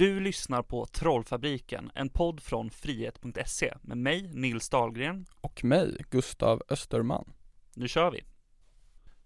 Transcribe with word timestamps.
Du 0.00 0.20
lyssnar 0.20 0.62
på 0.62 0.86
Trollfabriken, 0.86 1.90
en 1.94 2.08
podd 2.08 2.42
från 2.42 2.70
frihet.se 2.70 3.74
med 3.82 3.98
mig, 3.98 4.30
Nils 4.34 4.68
Dahlgren. 4.68 5.26
Och 5.40 5.64
mig, 5.64 6.04
Gustav 6.10 6.62
Österman. 6.68 7.32
Nu 7.74 7.88
kör 7.88 8.10
vi! 8.10 8.24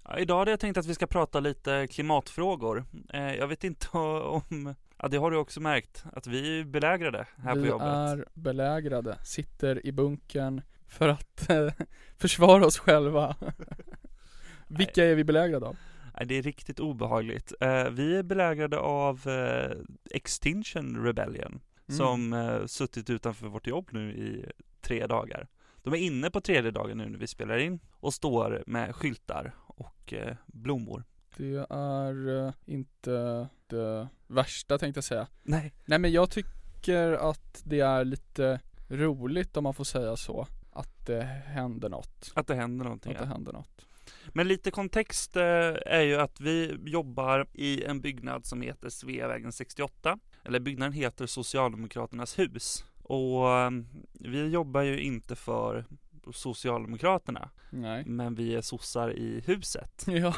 Ja, 0.05 0.19
idag 0.19 0.39
hade 0.39 0.51
jag 0.51 0.61
tänkt 0.61 0.77
att 0.77 0.87
vi 0.87 0.95
ska 0.95 1.07
prata 1.07 1.41
lite 1.41 1.87
klimatfrågor. 1.87 2.85
Eh, 3.13 3.35
jag 3.35 3.49
vet 3.49 3.65
inte 3.65 3.89
om, 3.99 4.75
ja 4.99 5.09
det 5.09 5.17
har 5.17 5.31
du 5.31 5.37
också 5.37 5.61
märkt, 5.61 6.05
att 6.13 6.27
vi 6.27 6.61
är 6.61 6.65
belägrade 6.65 7.27
här 7.37 7.55
vi 7.55 7.61
på 7.61 7.67
jobbet. 7.67 7.87
Vi 7.87 7.91
är 7.91 8.25
belägrade, 8.35 9.19
sitter 9.25 9.87
i 9.87 9.93
bunkern 9.93 10.63
för 10.87 11.09
att 11.09 11.51
eh, 11.51 11.73
försvara 12.17 12.67
oss 12.67 12.79
själva. 12.79 13.37
Vilka 14.69 15.05
är 15.05 15.15
vi 15.15 15.25
belägrade 15.25 15.67
av? 15.67 15.77
Det 16.27 16.35
är 16.35 16.43
riktigt 16.43 16.81
obehagligt. 16.81 17.53
Eh, 17.61 17.91
vi 17.91 18.17
är 18.17 18.23
belägrade 18.23 18.79
av 18.79 19.29
eh, 19.29 19.77
Extinction 20.11 21.05
Rebellion 21.05 21.61
mm. 21.89 21.99
som 21.99 22.33
eh, 22.33 22.67
suttit 22.67 23.11
utanför 23.11 23.47
vårt 23.47 23.67
jobb 23.67 23.89
nu 23.93 24.13
i 24.13 24.45
tre 24.81 25.07
dagar. 25.07 25.49
De 25.83 25.93
är 25.93 25.99
inne 25.99 26.31
på 26.31 26.41
tredje 26.41 26.71
dagen 26.71 26.99
nu 26.99 27.09
när 27.09 27.19
vi 27.19 27.27
spelar 27.27 27.59
in 27.59 27.81
och 27.91 28.15
står 28.15 28.65
med 28.67 28.97
skyltar 28.97 29.55
och 29.67 30.15
blommor. 30.47 31.05
Det 31.37 31.67
är 31.71 32.53
inte 32.65 33.49
det 33.67 34.09
värsta 34.27 34.79
tänkte 34.79 34.99
jag 34.99 35.05
säga. 35.05 35.27
Nej. 35.43 35.75
Nej 35.85 35.99
men 35.99 36.13
jag 36.13 36.31
tycker 36.31 37.13
att 37.13 37.63
det 37.65 37.81
är 37.81 38.05
lite 38.05 38.61
roligt 38.89 39.57
om 39.57 39.65
man 39.65 39.75
får 39.75 39.85
säga 39.85 40.17
så. 40.17 40.47
Att 40.71 41.07
det 41.07 41.23
händer 41.47 41.89
något. 41.89 42.33
Att 42.35 42.47
det 42.47 42.55
händer 42.55 42.85
någonting. 42.85 43.13
Att 43.13 43.19
det 43.19 43.27
händer 43.27 43.53
något. 43.53 43.87
Men 44.33 44.49
lite 44.49 44.71
kontext 44.71 45.37
eh, 45.37 45.75
är 45.87 46.01
ju 46.01 46.17
att 46.17 46.41
vi 46.41 46.79
jobbar 46.85 47.47
i 47.53 47.85
en 47.85 48.01
byggnad 48.01 48.47
som 48.47 48.63
heter 48.63 48.89
Sveavägen 48.89 49.53
68. 49.53 50.19
Eller 50.45 50.61
byggnaden 50.61 50.93
heter 50.93 51.27
Socialdemokraternas 51.27 52.39
hus. 52.39 52.85
Och 53.03 53.51
eh, 53.51 53.71
vi 54.13 54.49
jobbar 54.49 54.83
ju 54.83 55.01
inte 55.01 55.37
för 55.37 55.85
Socialdemokraterna. 56.33 57.51
Nej. 57.71 58.05
Men 58.07 58.35
vi 58.35 58.55
är 58.55 58.61
sossar 58.61 59.11
i 59.13 59.43
huset. 59.47 60.05
Ja. 60.15 60.35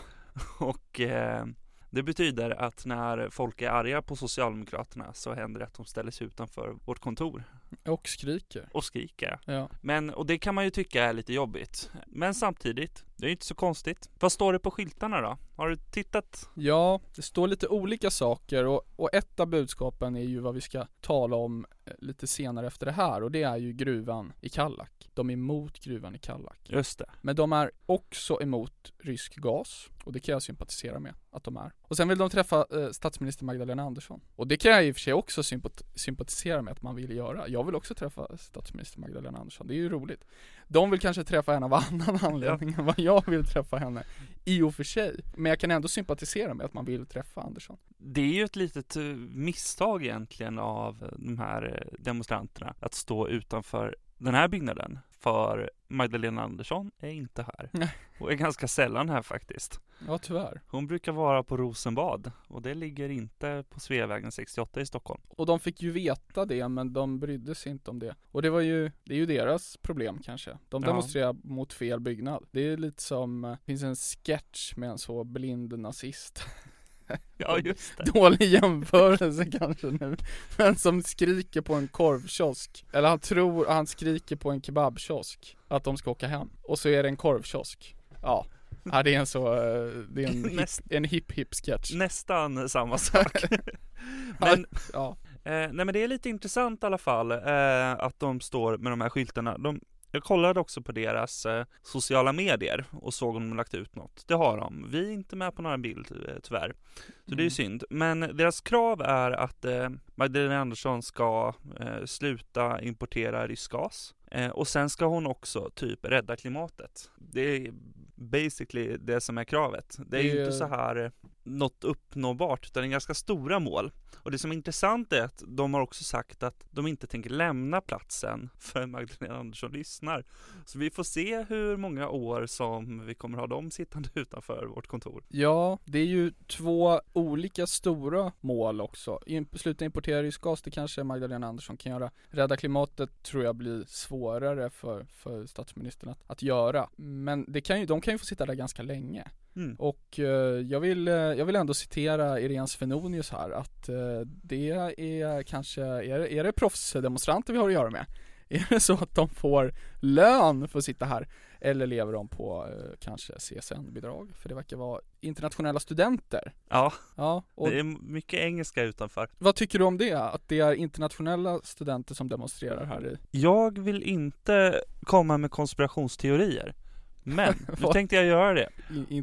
Och 0.59 1.01
eh, 1.01 1.47
det 1.91 2.03
betyder 2.03 2.51
att 2.51 2.87
när 2.87 3.31
folk 3.31 3.63
är 3.63 3.69
arga 3.71 4.03
på 4.03 4.17
Socialdemokraterna 4.17 5.13
så 5.13 5.35
händer 5.35 5.61
det 5.61 5.67
att 5.67 5.75
de 5.75 5.85
ställer 5.85 6.11
sig 6.11 6.27
utanför 6.27 6.77
vårt 6.85 6.99
kontor. 6.99 7.45
Och 7.85 8.09
skriker. 8.09 8.69
Och 8.73 8.85
skriker. 8.85 9.39
Ja. 9.45 9.69
Men, 9.81 10.11
och 10.11 10.27
det 10.27 10.39
kan 10.39 10.55
man 10.55 10.65
ju 10.65 10.71
tycka 10.71 11.05
är 11.05 11.13
lite 11.13 11.33
jobbigt. 11.33 11.91
Men 12.07 12.35
samtidigt, 12.35 13.05
det 13.17 13.27
är 13.27 13.31
inte 13.31 13.47
så 13.47 13.55
konstigt. 13.55 14.11
Vad 14.21 14.33
står 14.33 14.53
det 14.53 14.59
på 14.59 14.71
skyltarna 14.71 15.21
då? 15.21 15.39
Har 15.57 15.69
du 15.69 15.77
tittat? 15.77 16.49
Ja, 16.55 17.01
det 17.15 17.23
står 17.23 17.49
lite 17.49 17.69
olika 17.69 18.11
saker 18.11 18.65
och, 18.65 18.83
och 18.97 19.15
ett 19.15 19.41
av 19.41 19.47
budskapen 19.47 20.17
är 20.17 20.25
ju 20.25 20.41
vad 20.41 20.55
vi 20.55 20.61
ska 20.61 20.87
tala 21.01 21.37
om 21.37 21.67
eh, 21.85 21.93
lite 21.99 22.27
senare 22.27 22.67
efter 22.67 22.87
det 22.87 22.93
här 22.93 23.23
och 23.23 23.31
det 23.31 23.43
är 23.43 23.57
ju 23.57 23.73
gruvan 23.73 24.33
i 24.41 24.49
Kallak. 24.49 25.11
De 25.15 25.31
är 25.31 25.35
emot 25.35 25.79
gruvan 25.81 26.15
i 26.15 26.19
Kallak. 26.19 26.59
Just 26.65 26.99
det. 26.99 27.11
Men 27.23 27.37
de 27.37 27.53
är 27.53 27.71
också 27.87 28.43
emot 28.43 28.93
rysk 28.99 29.37
gas 29.37 29.89
och 30.05 30.13
det 30.13 30.21
kan 30.21 30.33
jag 30.33 30.43
sympatisera 30.43 30.99
med 30.99 31.15
att 31.31 31.45
de 31.45 31.57
är. 31.57 31.73
Och 31.83 31.97
sen 31.97 32.09
vill 32.09 32.19
de 32.19 32.31
träffa 32.31 32.67
eh, 32.73 32.91
statsminister 32.91 33.45
Magdalena 33.45 33.83
Andersson. 33.83 34.21
Och 34.37 34.47
det 34.47 34.57
kan 34.57 34.71
jag 34.71 34.87
i 34.87 34.91
och 34.91 34.95
för 34.95 35.01
sig 35.01 35.13
också 35.13 35.43
sympat 35.43 35.83
sympatisera 35.95 36.63
med 36.63 36.73
att 36.73 36.83
man 36.83 36.95
vill 36.95 37.17
göra. 37.17 37.49
Jag 37.49 37.65
vill 37.65 37.75
också 37.75 37.95
träffa 37.95 38.37
statsminister 38.37 39.01
Magdalena 39.01 39.39
Andersson. 39.39 39.67
Det 39.67 39.75
är 39.75 39.77
ju 39.77 39.89
roligt. 39.89 40.25
De 40.69 40.91
vill 40.91 41.01
kanske 41.01 41.25
träffa 41.25 41.53
henne 41.53 41.67
av 41.67 41.75
annan 41.91 42.19
anledning 42.23 42.75
än 42.79 42.85
vad 42.85 42.99
jag 42.99 43.31
vill 43.31 43.45
träffa 43.45 43.77
henne. 43.77 44.03
I 44.45 44.63
och 44.63 44.75
för 44.75 44.85
sig. 44.85 45.21
Men 45.37 45.51
jag 45.51 45.61
kan 45.61 45.71
ändå 45.71 45.89
sympatisera 45.89 46.55
med 46.55 46.67
att 46.67 46.75
man 46.75 46.85
vill 46.85 47.07
träffa 47.07 47.41
Andersson. 47.41 47.77
Det 47.99 48.21
är 48.21 48.33
ju 48.33 48.45
ett 48.45 48.57
litet 48.57 48.97
eh, 48.97 49.03
misstag 49.03 50.05
egentligen 50.05 50.59
av 50.59 51.11
de 51.19 51.39
här 51.39 51.81
eh, 51.81 51.99
demonstranterna 51.99 52.75
att 52.81 52.95
stå 52.95 53.29
utanför 53.29 53.97
den 54.19 54.35
här 54.35 54.49
byggnaden. 54.49 54.99
För 55.11 55.71
Magdalena 55.89 56.43
Andersson 56.43 56.91
är 56.99 57.11
inte 57.11 57.43
här. 57.43 57.71
Nej. 57.73 57.95
Och 58.21 58.33
är 58.33 58.37
ganska 58.37 58.69
sällan 58.69 59.09
här 59.09 59.23
faktiskt. 59.23 59.81
Ja, 60.07 60.19
tyvärr. 60.19 60.63
Hon 60.67 60.87
brukar 60.87 61.13
vara 61.13 61.43
på 61.43 61.57
Rosenbad 61.57 62.33
och 62.49 62.63
det 62.63 62.75
ligger 62.75 63.09
inte 63.09 63.65
på 63.69 63.81
Sveavägen 63.81 64.33
68 64.33 64.81
i 64.81 64.87
Stockholm. 64.87 65.21
Och 65.29 65.47
de 65.47 65.61
fick 65.61 65.83
ju 65.83 65.91
veta 65.91 66.45
det, 66.45 66.69
men 66.69 66.93
de 66.93 67.19
brydde 67.19 67.55
sig 67.55 67.73
inte 67.73 67.91
om 67.91 67.99
det. 67.99 68.15
Och 68.31 68.43
det 68.43 68.51
var 68.51 68.61
ju, 68.61 68.91
det 69.05 69.15
är 69.15 69.19
ju 69.19 69.27
deras 69.27 69.77
problem 69.77 70.19
kanske. 70.23 70.59
De 70.69 70.83
demonstrerar 70.83 71.27
ja. 71.27 71.37
mot 71.43 71.73
fel 71.73 72.01
byggnad. 72.01 72.45
Det 72.51 72.69
är 72.69 72.77
lite 72.77 73.03
som, 73.03 73.43
det 73.43 73.59
finns 73.67 73.83
en 73.83 73.97
sketch 73.97 74.77
med 74.77 74.91
en 74.91 74.99
så 74.99 75.25
blind 75.25 75.79
nazist. 75.79 76.45
Ja 77.37 77.59
just 77.59 77.97
det. 77.97 78.05
Dålig 78.05 78.43
jämförelse 78.43 79.45
kanske 79.45 79.87
nu. 79.87 80.17
Men 80.57 80.77
som 80.77 81.03
skriker 81.03 81.61
på 81.61 81.75
en 81.75 81.89
korvkiosk. 81.89 82.87
Eller 82.93 83.09
han 83.09 83.19
tror, 83.19 83.67
han 83.67 83.87
skriker 83.87 84.37
på 84.37 84.51
en 84.51 84.63
kebabkiosk. 84.63 85.57
Att 85.69 85.85
de 85.85 85.97
ska 85.97 86.11
åka 86.11 86.27
hem. 86.27 86.49
Och 86.63 86.79
så 86.79 86.89
är 86.89 87.03
det 87.03 87.09
en 87.09 87.17
korvkiosk. 87.17 87.97
Ja. 88.23 88.47
Ja 88.85 89.03
det 89.03 89.15
är 89.15 89.19
en 89.19 89.27
så, 89.27 89.55
eh, 89.55 89.89
det 90.09 90.25
är 90.25 90.29
en, 90.29 90.43
Näst, 90.57 90.81
hip, 90.81 90.93
en 90.93 91.05
hip 91.05 91.33
hip 91.33 91.55
sketch 91.55 91.95
Nästan 91.95 92.69
samma 92.69 92.99
sak 92.99 93.45
Men, 94.41 94.67
ja. 94.93 95.17
Eh, 95.45 95.53
nej 95.53 95.73
men 95.73 95.93
det 95.93 96.03
är 96.03 96.09
lite 96.09 96.29
intressant 96.29 96.83
i 96.83 96.87
alla 96.87 96.99
fall 96.99 97.33
eh, 97.33 97.93
att 97.93 98.21
de 98.21 98.41
står 98.41 98.79
med 98.79 98.93
de 98.93 99.01
här 99.01 99.09
skyltarna. 99.09 99.59
De, 99.59 99.81
jag 100.17 100.25
kollade 100.25 100.61
också 100.61 100.83
på 100.83 100.93
deras 100.93 101.47
eh, 101.47 101.65
sociala 101.83 102.33
medier 102.33 102.85
och 102.93 103.15
såg 103.15 103.37
om 103.37 103.49
de 103.49 103.57
lagt 103.57 103.75
ut 103.75 103.95
något. 103.95 104.25
Det 104.27 104.35
har 104.35 104.59
de. 104.59 104.91
Vi 104.91 105.09
är 105.09 105.13
inte 105.13 105.37
med 105.37 105.57
på 105.57 105.63
några 105.63 105.79
bild 105.79 106.13
eh, 106.29 106.35
tyvärr. 106.43 106.75
Så 106.97 107.03
mm. 107.03 107.17
det 107.27 107.33
är 107.33 107.37
ju 107.37 107.43
mm. 107.43 107.51
synd. 107.51 107.85
Men 107.91 108.21
deras 108.21 108.61
krav 108.61 109.01
är 109.03 109.31
att 109.31 109.65
eh, 109.65 109.89
Magdalena 110.15 110.59
Andersson 110.59 111.03
ska 111.03 111.55
eh, 111.81 112.05
sluta 112.05 112.81
importera 112.81 113.47
rysk 113.47 113.71
gas. 113.71 114.15
Eh, 114.31 114.51
och 114.51 114.69
sen 114.69 114.91
ska 114.91 115.07
hon 115.07 115.27
också 115.27 115.71
typ 115.75 116.05
rädda 116.05 116.37
klimatet. 116.37 117.11
Det 117.17 117.41
är 117.41 117.73
basically 118.15 118.97
det 118.97 119.21
som 119.21 119.39
är 119.39 119.45
kravet. 119.45 119.99
Det 120.07 120.19
är 120.19 120.23
ju 120.23 120.41
inte 120.41 120.53
så 120.53 120.67
här 120.67 120.97
eh, 120.97 121.11
något 121.43 121.85
uppnåbart, 121.85 122.67
utan 122.67 122.83
det 122.83 122.89
är 122.89 122.91
ganska 122.91 123.15
stora 123.15 123.59
mål. 123.59 123.93
Och 124.17 124.31
det 124.31 124.39
som 124.39 124.51
är 124.51 124.55
intressant 124.55 125.13
är 125.13 125.23
att 125.23 125.43
de 125.47 125.75
har 125.75 125.81
också 125.81 126.05
sagt 126.05 126.43
att 126.43 126.65
de 126.71 126.87
inte 126.87 127.07
tänker 127.07 127.31
lämna 127.31 127.81
platsen 127.81 128.51
för 128.59 128.87
Magdalena 128.87 129.39
Andersson 129.39 129.73
lyssnar. 129.73 130.25
Så 130.67 130.79
vi 130.79 130.91
får 130.91 131.05
se 131.05 131.45
hur 131.49 131.77
många 131.77 132.09
år 132.09 132.47
som 132.47 133.07
vi 133.07 133.15
kommer 133.15 133.39
ha 133.39 133.47
dem 133.47 133.71
sittande 133.71 134.09
utanför 134.15 134.67
vårt 134.67 134.87
kontor. 134.87 135.25
Ja, 135.29 135.79
det 135.85 135.99
är 135.99 136.07
ju 136.07 136.33
två 136.47 137.01
olika 137.13 137.67
stora 137.67 138.33
mål 138.41 138.81
också. 138.81 139.21
Sluta 139.53 139.85
importera 139.85 140.23
rysk 140.23 140.41
gas, 140.41 140.63
det 140.63 140.71
kanske 140.71 141.05
Magdalena 141.05 141.47
Andersson 141.47 141.77
kan 141.77 141.93
göra. 141.93 142.11
Rädda 142.31 142.57
klimatet 142.57 143.23
tror 143.23 143.45
jag 143.45 143.57
blir 143.57 143.85
svårare 143.87 144.71
för, 144.71 145.07
för 145.13 145.47
statsministern 145.47 146.11
att, 146.11 146.19
att 146.27 146.43
göra. 146.43 146.89
Men 146.97 147.45
det 147.49 147.61
kan 147.61 147.81
ju, 147.81 147.87
de 147.87 148.01
kan 148.01 148.15
ju 148.15 148.19
få 148.19 148.25
sitta 148.25 148.47
där 148.47 148.55
ganska 148.55 148.83
länge. 148.83 149.25
Mm. 149.57 149.77
Och 149.79 150.19
uh, 150.19 150.27
jag, 150.61 150.81
vill, 150.81 151.09
uh, 151.09 151.15
jag 151.15 151.45
vill 151.45 151.57
ändå 151.57 151.75
citera 151.75 152.41
Irene 152.41 152.67
Svenonius 152.67 153.31
här 153.31 153.51
att 153.51 153.89
uh, 153.89 153.97
det 154.25 154.71
är 154.97 155.43
kanske, 155.43 155.83
är, 155.83 156.33
är 156.33 156.45
det 156.45 156.53
proffsdemonstranter 156.53 157.53
vi 157.53 157.59
har 157.59 157.69
att 157.69 157.75
göra 157.75 157.91
med? 157.91 158.07
Är 158.49 158.67
det 158.69 158.81
så 158.81 158.95
att 158.95 159.15
de 159.15 159.29
får 159.29 159.75
lön 160.01 160.69
för 160.69 160.79
att 160.79 160.85
sitta 160.85 161.05
här? 161.05 161.29
Eller 161.61 161.87
lever 161.87 162.13
de 162.13 162.29
på 162.29 162.69
kanske 163.01 163.33
CSN-bidrag? 163.33 164.31
För 164.37 164.49
det 164.49 164.55
verkar 164.55 164.77
vara 164.77 165.01
internationella 165.21 165.81
studenter. 165.81 166.53
Ja, 166.69 166.93
ja 167.15 167.43
det 167.57 167.79
är 167.79 167.83
mycket 168.03 168.41
engelska 168.41 168.83
utanför. 168.83 169.29
Vad 169.39 169.55
tycker 169.55 169.79
du 169.79 169.85
om 169.85 169.99
det? 169.99 170.13
Att 170.13 170.49
det 170.49 170.61
är 170.61 170.73
internationella 170.73 171.61
studenter 171.65 172.15
som 172.15 172.29
demonstrerar 172.29 172.85
här 172.85 173.07
i? 173.07 173.39
Jag 173.39 173.79
vill 173.79 174.03
inte 174.03 174.83
komma 175.03 175.39
med 175.39 175.51
konspirationsteorier. 175.51 176.75
Men, 177.23 177.55
nu 177.81 177.93
tänkte 177.93 178.17
jag 178.17 178.25
göra 178.25 178.55
det. 178.55 178.69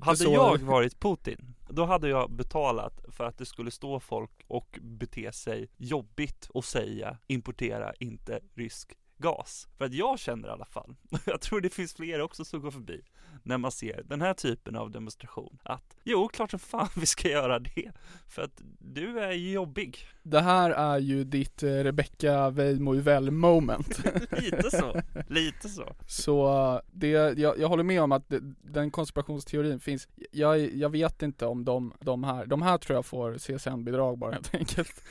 Hade 0.01 0.23
jag 0.23 0.57
varit 0.57 0.99
Putin, 0.99 1.52
då 1.75 1.85
hade 1.85 2.09
jag 2.09 2.31
betalat 2.31 3.05
för 3.09 3.23
att 3.23 3.37
det 3.37 3.45
skulle 3.45 3.71
stå 3.71 3.99
folk 3.99 4.31
och 4.47 4.79
bete 4.81 5.31
sig 5.31 5.69
jobbigt 5.77 6.49
och 6.49 6.65
säga 6.65 7.17
importera 7.27 7.93
inte 7.99 8.39
rysk 8.55 8.93
gas. 9.17 9.67
För 9.77 9.85
att 9.85 9.93
jag 9.93 10.19
känner 10.19 10.47
i 10.47 10.51
alla 10.51 10.65
fall, 10.65 10.95
jag 11.25 11.41
tror 11.41 11.61
det 11.61 11.69
finns 11.69 11.93
fler 11.93 12.21
också 12.21 12.45
som 12.45 12.61
går 12.61 12.71
förbi, 12.71 13.01
när 13.43 13.57
man 13.57 13.71
ser 13.71 14.03
den 14.03 14.21
här 14.21 14.33
typen 14.33 14.75
av 14.75 14.91
demonstration, 14.91 15.57
att 15.63 15.97
jo, 16.03 16.27
klart 16.27 16.51
som 16.51 16.59
fan 16.59 16.89
vi 16.95 17.05
ska 17.05 17.29
göra 17.29 17.59
det. 17.59 17.91
För 18.27 18.41
att 18.41 18.61
du 18.79 19.19
är 19.19 19.31
jobbig. 19.31 20.07
Det 20.23 20.41
här 20.41 20.69
är 20.69 20.97
ju 20.97 21.23
ditt 21.23 21.63
eh, 21.63 21.69
Rebecca 21.69 22.49
Weijmo 22.49 22.93
väl 22.93 23.31
moment. 23.31 24.03
lite 24.31 24.71
så, 24.71 25.01
lite 25.27 25.69
så. 25.69 25.95
Så 26.07 26.81
det, 26.91 27.09
jag, 27.09 27.59
jag 27.59 27.67
håller 27.67 27.83
med 27.83 28.01
om 28.01 28.11
att 28.11 28.29
det, 28.29 28.39
den 28.61 28.91
konspirationsteorin 28.91 29.79
finns. 29.79 30.07
Jag, 30.31 30.75
jag 30.75 30.89
vet 30.89 31.21
inte 31.21 31.45
om 31.45 31.65
de, 31.65 31.93
de 31.99 32.23
här, 32.23 32.45
de 32.45 32.61
här 32.61 32.77
tror 32.77 32.95
jag 32.95 33.05
får 33.05 33.37
CSN-bidrag 33.37 34.17
bara 34.17 34.31
helt 34.31 34.55
enkelt. 34.55 35.03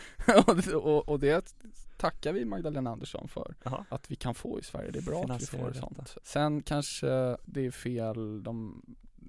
och, 0.47 0.75
och, 0.75 1.09
och 1.09 1.21
det 1.21 1.55
tackar 2.03 2.33
vi 2.33 2.45
Magdalena 2.45 2.91
Andersson 2.91 3.29
för 3.29 3.55
Aha. 3.65 3.85
att 3.89 4.11
vi 4.11 4.17
kan 4.17 4.35
få 4.35 4.59
i 4.59 4.63
Sverige. 4.63 4.91
Det 4.91 4.99
är 4.99 5.03
bra 5.03 5.25
att 5.25 5.43
vi 5.43 5.47
får 5.47 5.73
sånt. 5.73 6.17
Sen 6.23 6.63
kanske 6.63 7.37
det 7.45 7.67
är 7.67 7.71
fel, 7.71 8.43
de 8.43 8.83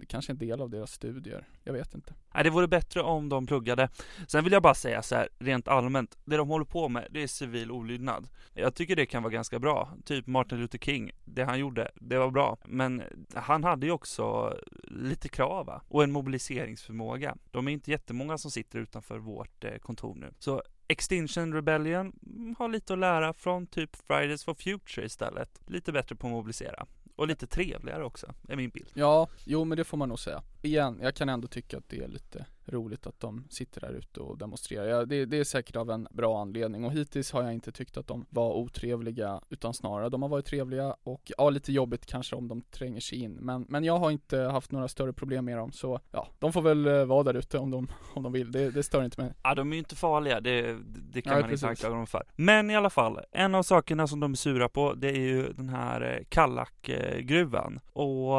kanske 0.08 0.32
en 0.32 0.38
del 0.38 0.62
av 0.62 0.70
deras 0.70 0.92
studier. 0.92 1.48
Jag 1.64 1.74
vet 1.74 1.96
inte. 1.96 2.14
Nej, 2.34 2.44
det 2.44 2.50
vore 2.50 2.68
bättre 2.68 3.02
om 3.02 3.30
de 3.30 3.48
pluggade. 3.48 3.90
Sen 4.28 4.44
vill 4.44 4.54
jag 4.54 4.62
bara 4.64 4.74
säga 4.74 5.02
så 5.02 5.16
här, 5.16 5.30
rent 5.40 5.68
allmänt, 5.68 6.18
det 6.26 6.38
de 6.38 6.48
håller 6.50 6.66
på 6.66 6.90
med, 6.90 7.08
det 7.12 7.24
är 7.24 7.28
civil 7.28 7.72
olydnad. 7.72 8.28
Jag 8.54 8.76
tycker 8.76 8.96
det 8.96 9.06
kan 9.06 9.24
vara 9.24 9.34
ganska 9.34 9.60
bra. 9.60 9.94
Typ 10.06 10.28
Martin 10.28 10.60
Luther 10.60 10.80
King, 10.80 11.12
det 11.26 11.44
han 11.44 11.60
gjorde, 11.60 11.92
det 11.96 12.18
var 12.18 12.32
bra. 12.32 12.58
Men 12.66 13.04
han 13.34 13.64
hade 13.64 13.86
ju 13.86 13.92
också 13.92 14.58
lite 14.84 15.30
krav 15.30 15.66
va? 15.66 15.82
och 15.88 16.04
en 16.04 16.12
mobiliseringsförmåga. 16.12 17.36
De 17.52 17.68
är 17.68 17.72
inte 17.72 17.92
jättemånga 17.92 18.38
som 18.38 18.52
sitter 18.52 18.80
utanför 18.80 19.18
vårt 19.18 19.64
eh, 19.64 19.78
kontor 19.78 20.16
nu. 20.16 20.34
Så 20.40 20.64
Extinction 20.88 21.54
Rebellion 21.54 22.14
mm, 22.26 22.56
har 22.60 22.70
lite 22.70 22.94
att 22.94 23.00
lära 23.00 23.34
från 23.34 23.68
typ 23.68 23.96
Fridays 23.96 24.44
for 24.44 24.54
Future 24.54 25.06
istället. 25.06 25.62
Lite 25.68 25.92
bättre 25.92 26.16
på 26.16 26.28
att 26.28 26.34
mobilisera. 26.34 26.86
Och 27.16 27.28
lite 27.28 27.48
trevligare 27.48 28.04
också, 28.04 28.34
är 28.50 28.56
min 28.56 28.70
bild. 28.70 28.92
Ja, 28.94 29.28
jo 29.46 29.66
men 29.66 29.78
det 29.78 29.84
får 29.84 29.98
man 29.98 30.10
nog 30.10 30.20
säga. 30.20 30.44
Igen, 30.62 31.00
jag 31.02 31.16
kan 31.16 31.30
ändå 31.30 31.48
tycka 31.48 31.78
att 31.78 31.90
det 31.90 32.04
är 32.04 32.08
lite 32.08 32.46
roligt 32.66 33.08
att 33.08 33.20
de 33.20 33.48
sitter 33.50 33.82
där 33.82 33.94
ute 33.94 34.20
och 34.20 34.38
demonstrerar. 34.38 34.88
Ja, 34.88 35.06
det, 35.06 35.26
det, 35.26 35.38
är 35.38 35.44
säkert 35.44 35.76
av 35.76 35.92
en 35.92 36.08
bra 36.12 36.42
anledning 36.42 36.86
och 36.86 36.92
hittills 36.92 37.32
har 37.32 37.44
jag 37.44 37.54
inte 37.54 37.72
tyckt 37.72 37.98
att 37.98 38.08
de 38.08 38.26
var 38.30 38.54
otrevliga 38.54 39.42
utan 39.50 39.74
snarare 39.74 40.10
de 40.10 40.22
har 40.22 40.30
varit 40.30 40.46
trevliga 40.46 40.96
och 41.04 41.32
ja, 41.38 41.50
lite 41.50 41.72
jobbigt 41.72 42.06
kanske 42.06 42.36
om 42.36 42.48
de 42.48 42.62
tränger 42.62 43.02
sig 43.02 43.24
in. 43.24 43.34
Men, 43.34 43.66
men 43.70 43.84
jag 43.84 43.98
har 43.98 44.12
inte 44.12 44.38
haft 44.40 44.72
några 44.72 44.88
större 44.88 45.14
problem 45.14 45.46
med 45.46 45.58
dem 45.58 45.72
så 45.72 46.00
ja, 46.12 46.28
de 46.40 46.54
får 46.54 46.62
väl 46.62 46.88
eh, 46.88 47.06
vara 47.06 47.24
där 47.24 47.34
ute 47.34 47.58
om 47.58 47.72
de, 47.72 47.88
om 48.14 48.24
de 48.24 48.34
vill. 48.34 48.52
Det, 48.52 48.72
det 48.72 48.84
stör 48.84 49.04
inte 49.04 49.22
mig. 49.22 49.34
Ja, 49.44 49.56
de 49.56 49.72
är 49.72 49.76
ju 49.76 49.80
inte 49.80 49.96
farliga, 49.96 50.42
det, 50.42 50.78
det 50.86 51.22
kan 51.22 51.34
ja, 51.34 51.40
man 51.40 51.50
precis. 51.50 51.64
inte 51.64 51.70
anklaga 51.70 51.96
dem 51.96 52.08
för. 52.08 52.24
Men 52.36 52.70
i 52.70 52.76
alla 52.76 52.90
fall, 52.90 53.20
en 53.32 53.56
av 53.56 53.64
sakerna 53.64 54.08
som 54.08 54.20
de 54.20 54.32
är 54.32 54.36
sura 54.36 54.70
på, 54.70 54.94
det 54.94 55.10
är 55.10 55.20
ju 55.20 55.54
den 55.54 55.70
här 55.70 56.02
eh, 56.02 56.24
Kallakgruvan. 56.30 57.80
Och 57.94 58.34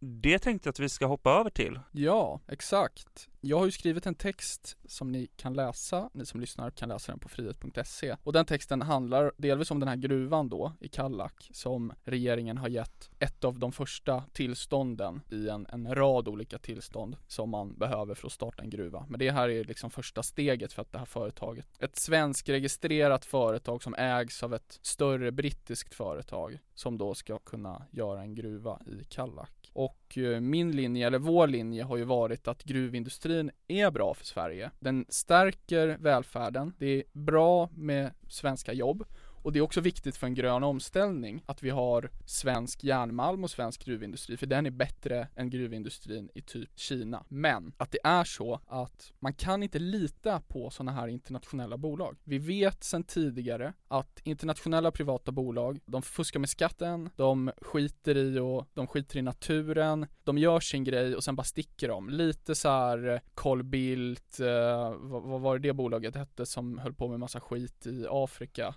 det 0.00 0.38
tänkte 0.38 0.66
jag 0.66 0.72
att 0.72 0.80
vi 0.80 0.88
ska 0.88 1.06
hoppa 1.06 1.30
över 1.30 1.50
till. 1.50 1.80
Ja, 1.92 2.40
exakt. 2.48 3.28
Jag 3.44 3.58
har 3.58 3.64
ju 3.64 3.70
skrivit 3.70 4.06
en 4.06 4.14
text 4.14 4.76
som 4.84 5.12
ni 5.12 5.26
kan 5.26 5.54
läsa, 5.54 6.10
ni 6.12 6.26
som 6.26 6.40
lyssnar 6.40 6.70
kan 6.70 6.88
läsa 6.88 7.12
den 7.12 7.18
på 7.18 7.28
frihet.se 7.28 8.16
och 8.22 8.32
den 8.32 8.44
texten 8.44 8.82
handlar 8.82 9.32
delvis 9.36 9.70
om 9.70 9.80
den 9.80 9.88
här 9.88 9.96
gruvan 9.96 10.48
då 10.48 10.72
i 10.80 10.88
Kallak 10.88 11.48
som 11.52 11.92
regeringen 12.04 12.58
har 12.58 12.68
gett 12.68 13.10
ett 13.18 13.44
av 13.44 13.58
de 13.58 13.72
första 13.72 14.24
tillstånden 14.32 15.20
i 15.30 15.48
en, 15.48 15.66
en 15.70 15.94
rad 15.94 16.28
olika 16.28 16.58
tillstånd 16.58 17.16
som 17.26 17.50
man 17.50 17.74
behöver 17.74 18.14
för 18.14 18.26
att 18.26 18.32
starta 18.32 18.62
en 18.62 18.70
gruva. 18.70 19.06
Men 19.08 19.18
det 19.18 19.30
här 19.30 19.48
är 19.48 19.64
liksom 19.64 19.90
första 19.90 20.22
steget 20.22 20.72
för 20.72 20.82
att 20.82 20.92
det 20.92 20.98
här 20.98 21.06
företaget, 21.06 21.66
ett 21.78 21.96
svenskregistrerat 21.96 23.24
företag 23.24 23.82
som 23.82 23.94
ägs 23.94 24.42
av 24.42 24.54
ett 24.54 24.78
större 24.82 25.32
brittiskt 25.32 25.94
företag 25.94 26.58
som 26.74 26.98
då 26.98 27.14
ska 27.14 27.38
kunna 27.38 27.86
göra 27.90 28.22
en 28.22 28.34
gruva 28.34 28.80
i 28.86 29.04
Kallak. 29.04 29.70
Och 29.72 30.18
eh, 30.18 30.40
min 30.40 30.76
linje, 30.76 31.06
eller 31.06 31.18
vår 31.18 31.46
linje, 31.46 31.84
har 31.84 31.96
ju 31.96 32.04
varit 32.04 32.48
att 32.48 32.64
gruvindustrin 32.64 33.31
är 33.68 33.90
bra 33.90 34.14
för 34.14 34.24
Sverige. 34.24 34.70
Den 34.80 35.06
stärker 35.08 35.96
välfärden, 36.00 36.74
det 36.78 36.86
är 36.86 37.04
bra 37.12 37.68
med 37.72 38.12
svenska 38.28 38.72
jobb 38.72 39.04
och 39.42 39.52
det 39.52 39.58
är 39.58 39.60
också 39.60 39.80
viktigt 39.80 40.16
för 40.16 40.26
en 40.26 40.34
grön 40.34 40.62
omställning 40.62 41.42
att 41.46 41.62
vi 41.62 41.70
har 41.70 42.10
svensk 42.26 42.84
järnmalm 42.84 43.44
och 43.44 43.50
svensk 43.50 43.84
gruvindustri, 43.84 44.36
för 44.36 44.46
den 44.46 44.66
är 44.66 44.70
bättre 44.70 45.28
än 45.36 45.50
gruvindustrin 45.50 46.30
i 46.34 46.42
typ 46.42 46.70
Kina. 46.74 47.24
Men 47.28 47.72
att 47.76 47.90
det 47.90 47.98
är 48.04 48.24
så 48.24 48.60
att 48.66 49.12
man 49.18 49.32
kan 49.32 49.62
inte 49.62 49.78
lita 49.78 50.40
på 50.40 50.70
sådana 50.70 50.92
här 50.92 51.08
internationella 51.08 51.76
bolag. 51.76 52.16
Vi 52.24 52.38
vet 52.38 52.84
sedan 52.84 53.04
tidigare 53.04 53.72
att 53.88 54.20
internationella 54.24 54.90
privata 54.90 55.32
bolag, 55.32 55.80
de 55.86 56.02
fuskar 56.02 56.40
med 56.40 56.48
skatten, 56.48 57.10
de 57.16 57.50
skiter 57.60 58.16
i 58.16 58.38
och 58.38 58.68
de 58.74 58.86
skiter 58.86 59.18
i 59.18 59.22
naturen, 59.22 60.06
de 60.24 60.38
gör 60.38 60.60
sin 60.60 60.84
grej 60.84 61.16
och 61.16 61.24
sen 61.24 61.36
bara 61.36 61.44
sticker 61.44 61.88
de. 61.88 62.10
Lite 62.10 62.54
så 62.54 62.68
här 62.68 63.08
eh, 63.08 63.20
Carl 63.34 63.62
Bildt, 63.62 64.40
eh, 64.40 64.94
vad, 64.96 65.22
vad 65.22 65.40
var 65.40 65.58
det 65.58 65.68
det 65.68 65.72
bolaget 65.72 66.16
hette 66.16 66.46
som 66.46 66.78
höll 66.78 66.94
på 66.94 67.08
med 67.08 67.20
massa 67.20 67.40
skit 67.40 67.86
i 67.86 68.06
Afrika? 68.10 68.74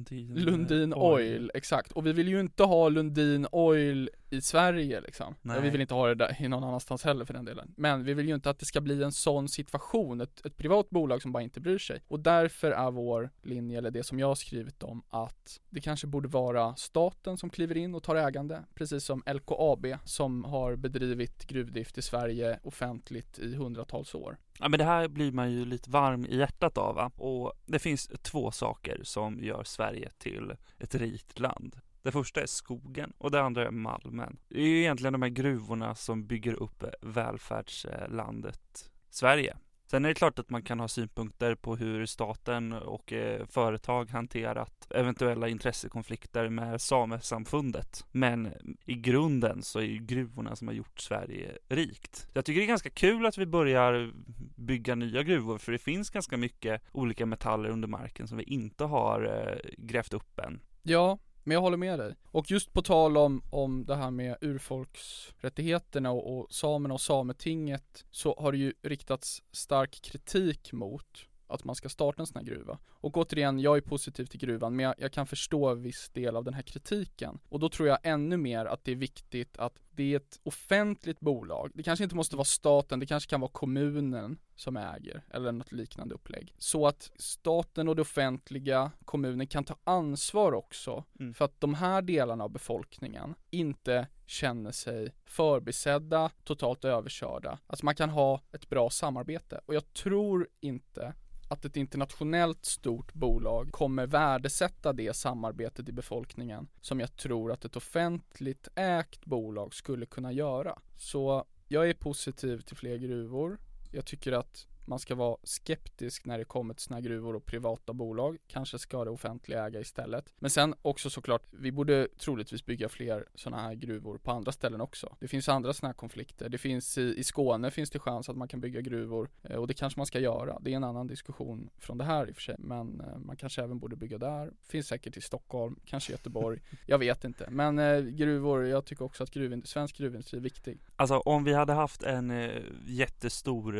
Lundin, 0.00 0.34
Lundin 0.34 0.94
Oil. 0.94 1.34
Oil, 1.34 1.50
exakt. 1.54 1.92
Och 1.92 2.06
vi 2.06 2.12
vill 2.12 2.28
ju 2.28 2.40
inte 2.40 2.62
ha 2.64 2.88
Lundin 2.88 3.46
Oil 3.52 4.10
i 4.30 4.40
Sverige 4.40 5.00
liksom. 5.00 5.34
Nej. 5.42 5.60
Vi 5.62 5.70
vill 5.70 5.80
inte 5.80 5.94
ha 5.94 6.08
det 6.08 6.14
där 6.14 6.36
i 6.40 6.48
någon 6.48 6.64
annanstans 6.64 7.04
heller 7.04 7.24
för 7.24 7.34
den 7.34 7.44
delen. 7.44 7.74
Men 7.76 8.04
vi 8.04 8.14
vill 8.14 8.28
ju 8.28 8.34
inte 8.34 8.50
att 8.50 8.58
det 8.58 8.66
ska 8.66 8.80
bli 8.80 9.02
en 9.02 9.12
sån 9.12 9.48
situation, 9.48 10.20
ett, 10.20 10.46
ett 10.46 10.56
privat 10.56 10.90
bolag 10.90 11.22
som 11.22 11.32
bara 11.32 11.42
inte 11.42 11.60
bryr 11.60 11.78
sig. 11.78 12.02
Och 12.08 12.20
därför 12.20 12.70
är 12.70 12.90
vår 12.90 13.30
linje, 13.42 13.78
eller 13.78 13.90
det 13.90 14.02
som 14.02 14.18
jag 14.18 14.26
har 14.26 14.34
skrivit 14.34 14.82
om, 14.82 15.02
att 15.08 15.60
det 15.70 15.80
kanske 15.80 16.06
borde 16.06 16.28
vara 16.28 16.76
staten 16.76 17.36
som 17.38 17.50
kliver 17.50 17.76
in 17.76 17.94
och 17.94 18.02
tar 18.02 18.16
ägande, 18.16 18.62
precis 18.74 19.04
som 19.04 19.22
LKAB 19.26 19.86
som 20.04 20.44
har 20.44 20.76
bedrivit 20.76 21.46
gruvdrift 21.46 21.98
i 21.98 22.02
Sverige 22.02 22.58
offentligt 22.62 23.38
i 23.38 23.54
hundratals 23.54 24.14
år. 24.14 24.36
Ja 24.60 24.68
men 24.68 24.78
det 24.78 24.84
här 24.84 25.08
blir 25.08 25.32
man 25.32 25.52
ju 25.52 25.64
lite 25.64 25.90
varm 25.90 26.26
i 26.26 26.36
hjärtat 26.36 26.78
av 26.78 26.94
va? 26.94 27.10
och 27.16 27.52
det 27.66 27.78
finns 27.78 28.10
två 28.22 28.50
saker 28.50 29.00
som 29.02 29.44
gör 29.44 29.64
Sverige 29.64 30.10
till 30.18 30.52
ett 30.78 30.94
rikt 30.94 31.38
land. 31.38 31.80
Det 32.02 32.12
första 32.12 32.42
är 32.42 32.46
skogen 32.46 33.12
och 33.18 33.30
det 33.30 33.42
andra 33.42 33.66
är 33.66 33.70
malmen. 33.70 34.38
Det 34.48 34.60
är 34.60 34.66
ju 34.66 34.80
egentligen 34.80 35.12
de 35.12 35.22
här 35.22 35.28
gruvorna 35.28 35.94
som 35.94 36.26
bygger 36.26 36.52
upp 36.52 36.84
välfärdslandet 37.00 38.90
Sverige. 39.10 39.56
Sen 39.90 40.04
är 40.04 40.08
det 40.08 40.14
klart 40.14 40.38
att 40.38 40.50
man 40.50 40.62
kan 40.62 40.80
ha 40.80 40.88
synpunkter 40.88 41.54
på 41.54 41.76
hur 41.76 42.06
staten 42.06 42.72
och 42.72 43.12
eh, 43.12 43.46
företag 43.46 44.10
hanterat 44.10 44.86
eventuella 44.90 45.48
intressekonflikter 45.48 46.48
med 46.48 46.80
samesamfundet. 46.80 48.04
Men 48.12 48.52
i 48.84 48.94
grunden 48.94 49.62
så 49.62 49.78
är 49.78 49.82
ju 49.82 49.98
gruvorna 49.98 50.56
som 50.56 50.68
har 50.68 50.74
gjort 50.74 51.00
Sverige 51.00 51.58
rikt. 51.68 52.28
Jag 52.32 52.44
tycker 52.44 52.60
det 52.60 52.64
är 52.64 52.68
ganska 52.68 52.90
kul 52.90 53.26
att 53.26 53.38
vi 53.38 53.46
börjar 53.46 54.12
bygga 54.56 54.94
nya 54.94 55.22
gruvor 55.22 55.58
för 55.58 55.72
det 55.72 55.78
finns 55.78 56.10
ganska 56.10 56.36
mycket 56.36 56.82
olika 56.92 57.26
metaller 57.26 57.68
under 57.68 57.88
marken 57.88 58.28
som 58.28 58.38
vi 58.38 58.44
inte 58.44 58.84
har 58.84 59.22
eh, 59.22 59.70
grävt 59.78 60.14
upp 60.14 60.38
än. 60.38 60.60
Ja, 60.82 61.18
men 61.44 61.54
jag 61.54 61.60
håller 61.60 61.76
med 61.76 61.98
dig. 61.98 62.14
Och 62.24 62.50
just 62.50 62.72
på 62.72 62.82
tal 62.82 63.16
om, 63.16 63.42
om 63.50 63.84
det 63.84 63.96
här 63.96 64.10
med 64.10 64.36
urfolksrättigheterna 64.40 66.10
och, 66.10 66.38
och 66.38 66.52
samerna 66.52 66.94
och 66.94 67.00
sametinget 67.00 68.04
så 68.10 68.36
har 68.38 68.52
det 68.52 68.58
ju 68.58 68.72
riktats 68.82 69.42
stark 69.52 70.02
kritik 70.02 70.72
mot 70.72 71.26
att 71.46 71.64
man 71.64 71.74
ska 71.74 71.88
starta 71.88 72.22
en 72.22 72.26
sån 72.26 72.36
här 72.36 72.54
gruva. 72.54 72.78
Och 72.88 73.16
återigen, 73.16 73.58
jag 73.60 73.76
är 73.76 73.80
positiv 73.80 74.24
till 74.24 74.40
gruvan, 74.40 74.76
men 74.76 74.84
jag, 74.84 74.94
jag, 74.98 75.12
kan 75.12 75.26
förstå 75.26 75.74
viss 75.74 76.10
del 76.10 76.36
av 76.36 76.44
den 76.44 76.54
här 76.54 76.62
kritiken. 76.62 77.38
Och 77.48 77.60
då 77.60 77.68
tror 77.68 77.88
jag 77.88 77.98
ännu 78.02 78.36
mer 78.36 78.64
att 78.66 78.84
det 78.84 78.92
är 78.92 78.96
viktigt 78.96 79.58
att 79.58 79.78
det 80.00 80.12
är 80.12 80.16
ett 80.16 80.40
offentligt 80.42 81.20
bolag. 81.20 81.70
Det 81.74 81.82
kanske 81.82 82.04
inte 82.04 82.16
måste 82.16 82.36
vara 82.36 82.44
staten, 82.44 83.00
det 83.00 83.06
kanske 83.06 83.30
kan 83.30 83.40
vara 83.40 83.50
kommunen 83.50 84.38
som 84.56 84.76
äger, 84.76 85.22
eller 85.30 85.52
något 85.52 85.72
liknande 85.72 86.14
upplägg. 86.14 86.54
Så 86.58 86.86
att 86.86 87.10
staten 87.16 87.88
och 87.88 87.96
det 87.96 88.02
offentliga, 88.02 88.90
kommunen 89.04 89.46
kan 89.46 89.64
ta 89.64 89.76
ansvar 89.84 90.52
också 90.52 91.04
mm. 91.20 91.34
för 91.34 91.44
att 91.44 91.60
de 91.60 91.74
här 91.74 92.02
delarna 92.02 92.44
av 92.44 92.50
befolkningen 92.50 93.34
inte 93.50 94.06
känner 94.26 94.72
sig 94.72 95.14
förbisedda, 95.24 96.30
totalt 96.44 96.84
överkörda. 96.84 97.58
Alltså 97.66 97.84
man 97.84 97.94
kan 97.94 98.10
ha 98.10 98.40
ett 98.52 98.68
bra 98.68 98.90
samarbete. 98.90 99.60
Och 99.66 99.74
jag 99.74 99.92
tror 99.92 100.48
inte 100.60 101.14
att 101.50 101.64
ett 101.64 101.76
internationellt 101.76 102.64
stort 102.64 103.14
bolag 103.14 103.72
kommer 103.72 104.06
värdesätta 104.06 104.92
det 104.92 105.16
samarbetet 105.16 105.88
i 105.88 105.92
befolkningen 105.92 106.68
som 106.80 107.00
jag 107.00 107.16
tror 107.16 107.52
att 107.52 107.64
ett 107.64 107.76
offentligt 107.76 108.68
ägt 108.74 109.24
bolag 109.24 109.74
skulle 109.74 110.06
kunna 110.06 110.32
göra. 110.32 110.78
Så 110.96 111.44
jag 111.68 111.88
är 111.88 111.94
positiv 111.94 112.60
till 112.60 112.76
fler 112.76 112.96
gruvor. 112.96 113.58
Jag 113.92 114.06
tycker 114.06 114.32
att 114.32 114.66
man 114.90 114.98
ska 114.98 115.14
vara 115.14 115.36
skeptisk 115.42 116.26
när 116.26 116.38
det 116.38 116.44
kommer 116.44 116.74
till 116.74 116.82
sådana 116.82 117.00
gruvor 117.00 117.36
och 117.36 117.46
privata 117.46 117.92
bolag. 117.92 118.38
Kanske 118.46 118.78
ska 118.78 119.04
det 119.04 119.10
offentliga 119.10 119.66
äga 119.66 119.80
istället. 119.80 120.32
Men 120.38 120.50
sen 120.50 120.74
också 120.82 121.10
såklart, 121.10 121.42
vi 121.50 121.72
borde 121.72 122.08
troligtvis 122.18 122.66
bygga 122.66 122.88
fler 122.88 123.26
sådana 123.34 123.62
här 123.62 123.74
gruvor 123.74 124.18
på 124.18 124.30
andra 124.30 124.52
ställen 124.52 124.80
också. 124.80 125.16
Det 125.20 125.28
finns 125.28 125.48
andra 125.48 125.72
sådana 125.72 125.88
här 125.88 125.94
konflikter. 125.94 126.48
Det 126.48 126.58
finns 126.58 126.98
i, 126.98 127.14
i 127.18 127.24
Skåne 127.24 127.70
finns 127.70 127.90
det 127.90 127.98
chans 127.98 128.28
att 128.28 128.36
man 128.36 128.48
kan 128.48 128.60
bygga 128.60 128.80
gruvor 128.80 129.28
eh, 129.42 129.56
och 129.56 129.66
det 129.66 129.74
kanske 129.74 130.00
man 130.00 130.06
ska 130.06 130.18
göra. 130.18 130.58
Det 130.60 130.72
är 130.72 130.76
en 130.76 130.84
annan 130.84 131.06
diskussion 131.06 131.70
från 131.78 131.98
det 131.98 132.04
här 132.04 132.28
i 132.28 132.32
och 132.32 132.34
för 132.34 132.42
sig, 132.42 132.56
men 132.58 133.00
eh, 133.00 133.18
man 133.18 133.36
kanske 133.36 133.62
även 133.62 133.78
borde 133.78 133.96
bygga 133.96 134.18
där. 134.18 134.52
Finns 134.68 134.86
säkert 134.86 135.16
i 135.16 135.20
Stockholm, 135.20 135.80
kanske 135.84 136.12
Göteborg. 136.12 136.60
Jag 136.86 136.98
vet 136.98 137.24
inte, 137.24 137.50
men 137.50 137.78
eh, 137.78 138.00
gruvor, 138.00 138.66
jag 138.66 138.84
tycker 138.84 139.04
också 139.04 139.22
att 139.22 139.30
gruvind 139.30 139.68
svensk 139.68 139.96
gruvindustri 139.96 140.38
är 140.38 140.42
viktig. 140.42 140.78
Alltså 140.96 141.18
om 141.18 141.44
vi 141.44 141.52
hade 141.52 141.72
haft 141.72 142.02
en 142.02 142.50
jättestor 142.86 143.76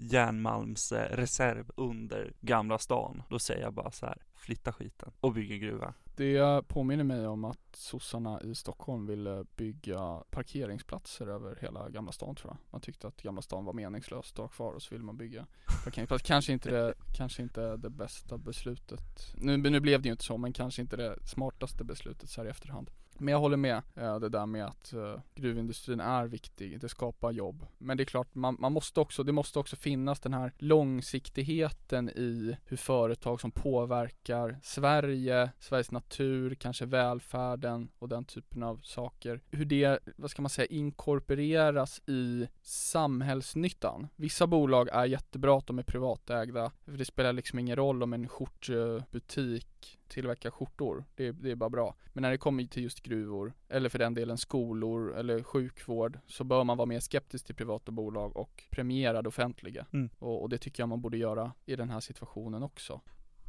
järnmalm 0.00 0.47
Eh, 0.48 1.16
reserv 1.16 1.70
under 1.76 2.32
Gamla 2.40 2.78
stan. 2.78 3.22
Då 3.30 3.38
säger 3.38 3.62
jag 3.62 3.74
bara 3.74 3.90
så 3.90 4.06
här, 4.06 4.22
flytta 4.34 4.72
skiten 4.72 5.12
och 5.20 5.32
bygg 5.32 5.50
en 5.50 5.60
gruva. 5.60 5.94
Det 6.16 6.68
påminner 6.68 7.04
mig 7.04 7.26
om 7.26 7.44
att 7.44 7.76
sossarna 7.76 8.42
i 8.42 8.54
Stockholm 8.54 9.06
ville 9.06 9.44
bygga 9.56 10.22
parkeringsplatser 10.30 11.26
över 11.26 11.58
hela 11.60 11.88
Gamla 11.88 12.12
stan 12.12 12.34
tror 12.34 12.50
jag. 12.50 12.58
Man 12.70 12.80
tyckte 12.80 13.06
att 13.08 13.22
Gamla 13.22 13.42
stan 13.42 13.64
var 13.64 13.72
meningslöst 13.72 14.32
att 14.32 14.38
ha 14.38 14.48
kvar 14.48 14.72
och 14.72 14.82
så 14.82 14.94
ville 14.94 15.04
man 15.04 15.16
bygga 15.16 15.46
parkeringsplatser. 15.84 16.26
kanske 16.26 16.52
inte 16.52 16.70
det, 16.70 16.94
kanske 17.16 17.42
inte 17.42 17.76
det 17.76 17.90
bästa 17.90 18.38
beslutet. 18.38 19.34
Nu, 19.36 19.56
nu 19.56 19.80
blev 19.80 20.02
det 20.02 20.08
ju 20.08 20.12
inte 20.12 20.24
så 20.24 20.36
men 20.36 20.52
kanske 20.52 20.82
inte 20.82 20.96
det 20.96 21.26
smartaste 21.26 21.84
beslutet 21.84 22.30
så 22.30 22.40
här 22.40 22.46
i 22.46 22.50
efterhand. 22.50 22.90
Men 23.18 23.32
jag 23.32 23.40
håller 23.40 23.56
med 23.56 23.82
eh, 23.94 24.18
det 24.18 24.28
där 24.28 24.46
med 24.46 24.66
att 24.66 24.92
eh, 24.92 25.20
gruvindustrin 25.34 26.00
är 26.00 26.26
viktig, 26.26 26.80
det 26.80 26.88
skapar 26.88 27.30
jobb. 27.30 27.66
Men 27.78 27.96
det 27.96 28.02
är 28.02 28.04
klart, 28.04 28.34
man, 28.34 28.56
man 28.58 28.72
måste 28.72 29.00
också, 29.00 29.22
det 29.22 29.32
måste 29.32 29.58
också 29.58 29.76
finnas 29.76 30.20
den 30.20 30.34
här 30.34 30.52
långsiktigheten 30.58 32.08
i 32.08 32.56
hur 32.64 32.76
företag 32.76 33.40
som 33.40 33.50
påverkar 33.50 34.58
Sverige, 34.62 35.50
Sveriges 35.58 35.90
natur, 35.90 36.54
kanske 36.54 36.86
välfärden 36.86 37.88
och 37.98 38.08
den 38.08 38.24
typen 38.24 38.62
av 38.62 38.80
saker. 38.82 39.40
Hur 39.50 39.64
det, 39.64 39.98
vad 40.16 40.30
ska 40.30 40.42
man 40.42 40.50
säga, 40.50 40.66
inkorporeras 40.66 42.00
i 42.06 42.48
samhällsnyttan. 42.62 44.08
Vissa 44.16 44.46
bolag 44.46 44.88
är 44.92 45.04
jättebra 45.04 45.58
att 45.58 45.66
de 45.66 45.78
är 45.78 45.82
privatägda, 45.82 46.72
för 46.84 46.92
det 46.92 47.04
spelar 47.04 47.32
liksom 47.32 47.58
ingen 47.58 47.76
roll 47.76 48.02
om 48.02 48.12
en 48.12 48.28
skjortbutik 48.28 49.77
tillverkar 50.08 50.50
skjortor. 50.50 51.04
Det, 51.14 51.32
det 51.32 51.50
är 51.50 51.54
bara 51.54 51.70
bra. 51.70 51.94
Men 52.12 52.22
när 52.22 52.30
det 52.30 52.38
kommer 52.38 52.64
till 52.64 52.82
just 52.82 53.00
gruvor, 53.00 53.52
eller 53.68 53.88
för 53.88 53.98
den 53.98 54.14
delen 54.14 54.38
skolor 54.38 55.14
eller 55.16 55.42
sjukvård, 55.42 56.18
så 56.26 56.44
bör 56.44 56.64
man 56.64 56.76
vara 56.76 56.86
mer 56.86 57.00
skeptisk 57.00 57.46
till 57.46 57.54
privata 57.54 57.92
bolag 57.92 58.36
och 58.36 58.64
premiera 58.70 59.22
det 59.22 59.28
offentliga. 59.28 59.86
Mm. 59.92 60.10
Och, 60.18 60.42
och 60.42 60.48
det 60.48 60.58
tycker 60.58 60.82
jag 60.82 60.88
man 60.88 61.00
borde 61.00 61.16
göra 61.18 61.52
i 61.66 61.76
den 61.76 61.90
här 61.90 62.00
situationen 62.00 62.62
också. 62.62 63.00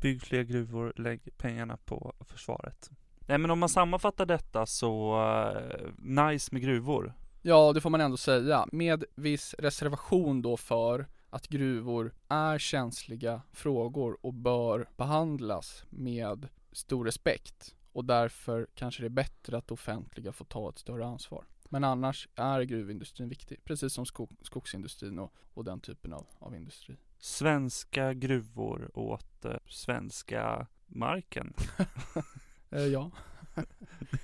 Bygg 0.02 0.22
fler 0.22 0.44
gruvor, 0.44 0.94
lägg 0.96 1.38
pengarna 1.38 1.78
på 1.78 2.14
försvaret. 2.20 2.90
Nej 3.20 3.38
men 3.38 3.52
om 3.52 3.60
man 3.60 3.70
sammanfattar 3.70 4.26
detta 4.26 4.66
så, 4.66 5.18
uh, 5.18 5.92
nice 5.98 6.50
med 6.52 6.62
gruvor. 6.62 7.14
Ja, 7.42 7.74
det 7.74 7.82
får 7.82 7.90
man 7.90 8.02
ändå 8.02 8.18
säga. 8.18 8.66
Med 8.72 9.04
viss 9.16 9.56
reservation 9.60 10.42
då 10.42 10.58
för 10.58 11.08
att 11.30 11.48
gruvor 11.48 12.14
är 12.28 12.58
känsliga 12.58 13.42
frågor 13.52 14.18
och 14.22 14.34
bör 14.34 14.90
behandlas 14.98 15.84
med 15.90 16.48
stor 16.72 17.06
respekt 17.06 17.76
och 17.92 18.06
därför 18.06 18.68
kanske 18.76 19.04
det 19.04 19.08
är 19.08 19.10
bättre 19.10 19.58
att 19.58 19.68
det 19.68 19.74
offentliga 19.74 20.32
får 20.32 20.46
ta 20.46 20.70
ett 20.70 20.80
större 20.80 21.06
ansvar. 21.06 21.46
Men 21.70 21.84
annars 21.84 22.28
är 22.36 22.62
gruvindustrin 22.62 23.30
viktig, 23.30 23.64
precis 23.64 23.94
som 23.94 24.06
skog, 24.06 24.30
skogsindustrin 24.42 25.20
och, 25.20 25.34
och 25.54 25.64
den 25.64 25.80
typen 25.80 26.14
av, 26.14 26.26
av 26.40 26.56
industri. 26.56 26.98
Svenska 27.18 28.14
gruvor 28.14 28.92
åt 28.94 29.46
eh, 29.46 29.54
svenska 29.70 30.68
marken. 30.88 31.54
eh, 32.70 32.82
ja. 32.82 33.12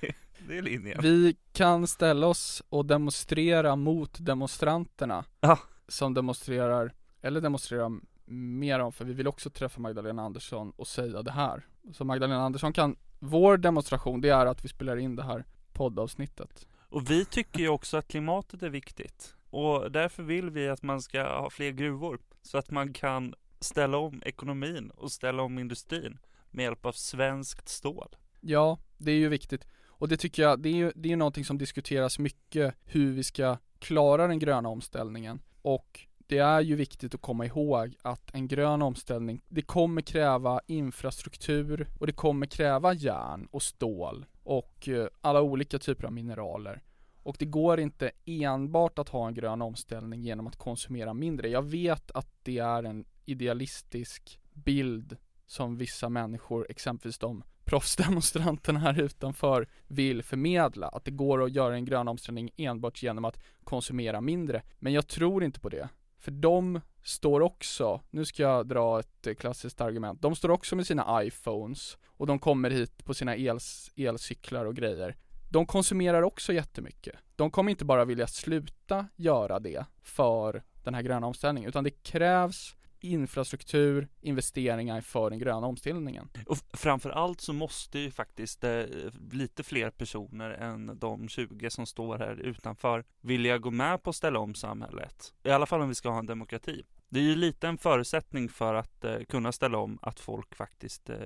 det, 0.00 0.14
det 0.48 0.58
är 0.58 0.62
linjen. 0.62 0.98
Vi 1.02 1.36
kan 1.52 1.86
ställa 1.86 2.26
oss 2.26 2.62
och 2.68 2.86
demonstrera 2.86 3.76
mot 3.76 4.16
demonstranterna. 4.26 5.24
Ah. 5.40 5.58
Som 5.88 6.14
demonstrerar, 6.14 6.94
eller 7.20 7.40
demonstrerar 7.40 8.00
mer 8.24 8.80
om, 8.80 8.92
för 8.92 9.04
vi 9.04 9.12
vill 9.12 9.26
också 9.26 9.50
träffa 9.50 9.80
Magdalena 9.80 10.22
Andersson 10.22 10.70
och 10.76 10.86
säga 10.86 11.22
det 11.22 11.30
här. 11.30 11.66
Så 11.92 12.04
Magdalena 12.04 12.42
Andersson 12.42 12.72
kan, 12.72 12.96
vår 13.18 13.56
demonstration 13.56 14.20
det 14.20 14.28
är 14.28 14.46
att 14.46 14.64
vi 14.64 14.68
spelar 14.68 14.96
in 14.96 15.16
det 15.16 15.22
här 15.22 15.44
poddavsnittet. 15.72 16.66
Och 16.88 17.10
vi 17.10 17.24
tycker 17.24 17.60
ju 17.60 17.68
också 17.68 17.96
att 17.96 18.08
klimatet 18.08 18.62
är 18.62 18.70
viktigt. 18.70 19.34
Och 19.50 19.92
därför 19.92 20.22
vill 20.22 20.50
vi 20.50 20.68
att 20.68 20.82
man 20.82 21.02
ska 21.02 21.22
ha 21.22 21.50
fler 21.50 21.70
gruvor. 21.70 22.18
Så 22.42 22.58
att 22.58 22.70
man 22.70 22.92
kan 22.92 23.34
ställa 23.60 23.98
om 23.98 24.22
ekonomin 24.26 24.90
och 24.90 25.12
ställa 25.12 25.42
om 25.42 25.58
industrin 25.58 26.18
med 26.50 26.62
hjälp 26.62 26.86
av 26.86 26.92
svenskt 26.92 27.68
stål. 27.68 28.16
Ja, 28.40 28.78
det 28.98 29.10
är 29.10 29.16
ju 29.16 29.28
viktigt. 29.28 29.66
Och 29.86 30.08
det 30.08 30.16
tycker 30.16 30.42
jag, 30.42 30.60
det 30.60 30.68
är 30.68 30.74
ju 30.74 30.92
det 30.94 31.12
är 31.12 31.16
någonting 31.16 31.44
som 31.44 31.58
diskuteras 31.58 32.18
mycket 32.18 32.74
hur 32.84 33.12
vi 33.12 33.24
ska 33.24 33.56
klara 33.78 34.26
den 34.26 34.38
gröna 34.38 34.68
omställningen. 34.68 35.40
Och 35.66 36.00
det 36.26 36.38
är 36.38 36.60
ju 36.60 36.76
viktigt 36.76 37.14
att 37.14 37.20
komma 37.20 37.46
ihåg 37.46 37.96
att 38.02 38.34
en 38.34 38.48
grön 38.48 38.82
omställning, 38.82 39.40
det 39.48 39.62
kommer 39.62 40.02
kräva 40.02 40.60
infrastruktur 40.66 41.88
och 41.98 42.06
det 42.06 42.12
kommer 42.12 42.46
kräva 42.46 42.92
järn 42.92 43.48
och 43.50 43.62
stål 43.62 44.26
och 44.42 44.88
eh, 44.88 45.06
alla 45.20 45.42
olika 45.42 45.78
typer 45.78 46.04
av 46.04 46.12
mineraler. 46.12 46.82
Och 47.22 47.36
det 47.38 47.44
går 47.44 47.80
inte 47.80 48.10
enbart 48.24 48.98
att 48.98 49.08
ha 49.08 49.26
en 49.26 49.34
grön 49.34 49.62
omställning 49.62 50.22
genom 50.22 50.46
att 50.46 50.56
konsumera 50.56 51.14
mindre. 51.14 51.48
Jag 51.48 51.62
vet 51.62 52.10
att 52.10 52.28
det 52.42 52.58
är 52.58 52.82
en 52.82 53.04
idealistisk 53.24 54.40
bild 54.52 55.16
som 55.46 55.76
vissa 55.76 56.08
människor, 56.08 56.66
exempelvis 56.68 57.18
de 57.18 57.42
proffsdemonstranterna 57.66 58.78
här 58.78 59.00
utanför 59.00 59.68
vill 59.86 60.22
förmedla. 60.22 60.88
Att 60.88 61.04
det 61.04 61.10
går 61.10 61.44
att 61.44 61.54
göra 61.54 61.74
en 61.74 61.84
grön 61.84 62.08
omställning 62.08 62.50
enbart 62.56 63.02
genom 63.02 63.24
att 63.24 63.38
konsumera 63.64 64.20
mindre. 64.20 64.62
Men 64.78 64.92
jag 64.92 65.06
tror 65.06 65.44
inte 65.44 65.60
på 65.60 65.68
det. 65.68 65.88
För 66.18 66.30
de 66.30 66.80
står 67.02 67.40
också, 67.40 68.00
nu 68.10 68.24
ska 68.24 68.42
jag 68.42 68.68
dra 68.68 69.00
ett 69.00 69.26
eh, 69.26 69.34
klassiskt 69.34 69.80
argument, 69.80 70.22
de 70.22 70.36
står 70.36 70.50
också 70.50 70.76
med 70.76 70.86
sina 70.86 71.24
iPhones 71.24 71.98
och 72.06 72.26
de 72.26 72.38
kommer 72.38 72.70
hit 72.70 73.04
på 73.04 73.14
sina 73.14 73.36
el, 73.36 73.58
elcyklar 73.96 74.64
och 74.64 74.76
grejer. 74.76 75.16
De 75.50 75.66
konsumerar 75.66 76.22
också 76.22 76.52
jättemycket. 76.52 77.14
De 77.36 77.50
kommer 77.50 77.70
inte 77.70 77.84
bara 77.84 78.04
vilja 78.04 78.26
sluta 78.26 79.06
göra 79.16 79.58
det 79.58 79.84
för 80.02 80.62
den 80.84 80.94
här 80.94 81.02
gröna 81.02 81.26
omställningen, 81.26 81.68
utan 81.68 81.84
det 81.84 82.02
krävs 82.02 82.76
infrastruktur, 83.12 84.08
investeringar 84.20 85.00
för 85.00 85.30
den 85.30 85.38
gröna 85.38 85.66
omställningen. 85.66 86.28
Och 86.46 86.58
framförallt 86.72 87.40
så 87.40 87.52
måste 87.52 87.98
ju 87.98 88.10
faktiskt 88.10 88.64
eh, 88.64 88.84
lite 89.32 89.62
fler 89.62 89.90
personer 89.90 90.50
än 90.50 90.98
de 90.98 91.28
20 91.28 91.70
som 91.70 91.86
står 91.86 92.18
här 92.18 92.36
utanför 92.40 93.04
vilja 93.20 93.58
gå 93.58 93.70
med 93.70 94.02
på 94.02 94.10
att 94.10 94.16
ställa 94.16 94.38
om 94.38 94.54
samhället. 94.54 95.34
I 95.42 95.50
alla 95.50 95.66
fall 95.66 95.80
om 95.80 95.88
vi 95.88 95.94
ska 95.94 96.10
ha 96.10 96.18
en 96.18 96.26
demokrati. 96.26 96.82
Det 97.08 97.18
är 97.18 97.24
ju 97.24 97.36
lite 97.36 97.68
en 97.68 97.78
förutsättning 97.78 98.48
för 98.48 98.74
att 98.74 99.04
eh, 99.04 99.18
kunna 99.28 99.52
ställa 99.52 99.78
om 99.78 99.98
att 100.02 100.20
folk 100.20 100.54
faktiskt 100.54 101.10
eh, 101.10 101.16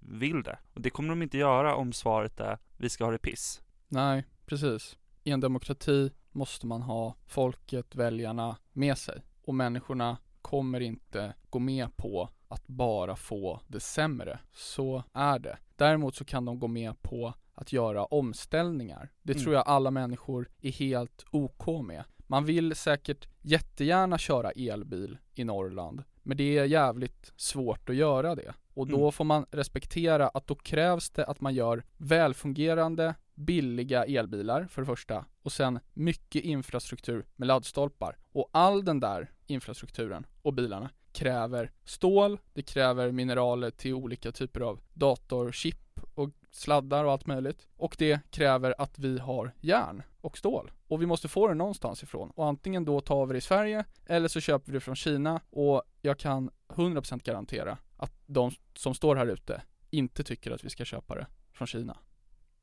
vill 0.00 0.42
det. 0.42 0.58
Och 0.74 0.80
det 0.80 0.90
kommer 0.90 1.08
de 1.08 1.22
inte 1.22 1.38
göra 1.38 1.74
om 1.74 1.92
svaret 1.92 2.40
är 2.40 2.58
vi 2.76 2.88
ska 2.88 3.04
ha 3.04 3.10
det 3.10 3.18
piss. 3.18 3.62
Nej, 3.88 4.24
precis. 4.46 4.98
I 5.24 5.30
en 5.30 5.40
demokrati 5.40 6.10
måste 6.32 6.66
man 6.66 6.82
ha 6.82 7.14
folket, 7.26 7.94
väljarna 7.94 8.56
med 8.72 8.98
sig. 8.98 9.22
Och 9.42 9.54
människorna 9.54 10.18
kommer 10.46 10.80
inte 10.80 11.34
gå 11.50 11.58
med 11.58 11.96
på 11.96 12.28
att 12.48 12.66
bara 12.66 13.16
få 13.16 13.60
det 13.66 13.80
sämre. 13.80 14.38
Så 14.52 15.04
är 15.12 15.38
det. 15.38 15.58
Däremot 15.76 16.14
så 16.14 16.24
kan 16.24 16.44
de 16.44 16.58
gå 16.58 16.68
med 16.68 17.02
på 17.02 17.34
att 17.54 17.72
göra 17.72 18.04
omställningar. 18.04 19.12
Det 19.22 19.32
mm. 19.32 19.42
tror 19.42 19.54
jag 19.54 19.64
alla 19.66 19.90
människor 19.90 20.48
är 20.60 20.70
helt 20.70 21.24
OK 21.30 21.84
med. 21.84 22.04
Man 22.18 22.44
vill 22.44 22.74
säkert 22.74 23.28
jättegärna 23.42 24.18
köra 24.18 24.50
elbil 24.50 25.18
i 25.34 25.44
Norrland, 25.44 26.02
men 26.22 26.36
det 26.36 26.58
är 26.58 26.64
jävligt 26.64 27.32
svårt 27.36 27.90
att 27.90 27.96
göra 27.96 28.34
det. 28.34 28.54
Och 28.74 28.86
då 28.86 29.00
mm. 29.00 29.12
får 29.12 29.24
man 29.24 29.46
respektera 29.50 30.28
att 30.28 30.46
då 30.46 30.54
krävs 30.54 31.10
det 31.10 31.26
att 31.26 31.40
man 31.40 31.54
gör 31.54 31.84
välfungerande, 31.96 33.14
billiga 33.36 34.04
elbilar 34.04 34.66
för 34.66 34.82
det 34.82 34.86
första 34.86 35.24
och 35.42 35.52
sen 35.52 35.80
mycket 35.94 36.44
infrastruktur 36.44 37.26
med 37.36 37.48
laddstolpar. 37.48 38.16
Och 38.32 38.48
all 38.52 38.84
den 38.84 39.00
där 39.00 39.30
infrastrukturen 39.46 40.26
och 40.42 40.52
bilarna 40.52 40.90
kräver 41.12 41.72
stål, 41.84 42.38
det 42.52 42.62
kräver 42.62 43.12
mineraler 43.12 43.70
till 43.70 43.94
olika 43.94 44.32
typer 44.32 44.60
av 44.60 44.80
datorchip 44.94 46.00
och 46.14 46.30
sladdar 46.50 47.04
och 47.04 47.12
allt 47.12 47.26
möjligt. 47.26 47.68
Och 47.76 47.96
det 47.98 48.20
kräver 48.30 48.74
att 48.78 48.98
vi 48.98 49.18
har 49.18 49.52
järn 49.60 50.02
och 50.20 50.38
stål. 50.38 50.72
Och 50.88 51.02
vi 51.02 51.06
måste 51.06 51.28
få 51.28 51.48
det 51.48 51.54
någonstans 51.54 52.02
ifrån. 52.02 52.30
Och 52.30 52.46
antingen 52.46 52.84
då 52.84 53.00
tar 53.00 53.26
vi 53.26 53.32
det 53.32 53.38
i 53.38 53.40
Sverige 53.40 53.84
eller 54.06 54.28
så 54.28 54.40
köper 54.40 54.72
vi 54.72 54.76
det 54.76 54.80
från 54.80 54.96
Kina 54.96 55.40
och 55.50 55.82
jag 56.02 56.18
kan 56.18 56.50
100% 56.68 57.24
garantera 57.24 57.78
att 57.96 58.12
de 58.26 58.50
som 58.74 58.94
står 58.94 59.16
här 59.16 59.26
ute 59.26 59.62
inte 59.90 60.24
tycker 60.24 60.50
att 60.50 60.64
vi 60.64 60.70
ska 60.70 60.84
köpa 60.84 61.14
det 61.14 61.26
från 61.52 61.66
Kina. 61.66 61.96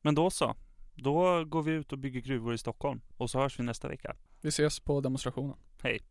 Men 0.06 0.16
då 0.16 0.30
så. 0.30 0.56
Då 0.96 1.46
går 1.46 1.64
vi 1.64 1.72
ut 1.72 1.92
och 1.92 1.98
bygger 1.98 2.22
gruvor 2.22 2.54
i 2.54 2.58
Stockholm 2.58 3.02
och 3.18 3.30
så 3.30 3.40
hörs 3.40 3.60
vi 3.60 3.64
nästa 3.64 3.88
vecka. 3.88 4.16
Vi 4.42 4.50
ses 4.50 4.80
på 4.80 5.02
demonstrationen. 5.02 5.58
Hej. 5.82 6.02